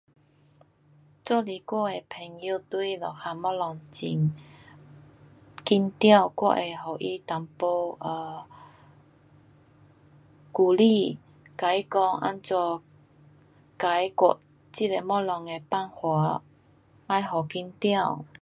[1.25, 4.31] 若是我的朋友对啊东西很
[5.63, 6.23] 紧张。
[6.35, 7.47] 我会给他一点
[7.99, 8.47] 啊
[10.51, 11.19] 鼓励
[11.55, 12.27] 跟他讲怎
[12.57, 12.83] 样
[13.79, 14.39] 解决
[14.71, 16.41] 这个东西的办法。
[17.07, 18.25] 不好紧张。